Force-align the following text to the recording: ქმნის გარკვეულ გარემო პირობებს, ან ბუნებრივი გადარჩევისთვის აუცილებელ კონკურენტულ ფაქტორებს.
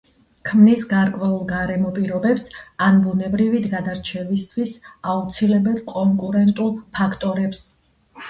ქმნის 0.49 0.83
გარკვეულ 0.91 1.41
გარემო 1.49 1.89
პირობებს, 1.97 2.45
ან 2.85 2.97
ბუნებრივი 3.03 3.61
გადარჩევისთვის 3.75 4.73
აუცილებელ 5.13 5.77
კონკურენტულ 5.93 6.73
ფაქტორებს. 7.01 7.63